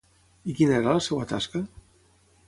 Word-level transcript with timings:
I 0.53 0.53
quina 0.59 0.73
era 0.77 0.93
la 0.99 1.03
seva 1.07 1.27
tasca? 1.33 1.61